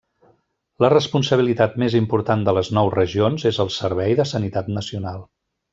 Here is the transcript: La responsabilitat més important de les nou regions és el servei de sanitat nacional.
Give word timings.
La 0.83 0.89
responsabilitat 0.93 1.77
més 1.83 1.97
important 2.01 2.47
de 2.49 2.57
les 2.59 2.73
nou 2.79 2.91
regions 2.97 3.49
és 3.53 3.61
el 3.67 3.73
servei 3.79 4.21
de 4.23 4.31
sanitat 4.35 4.77
nacional. 4.81 5.25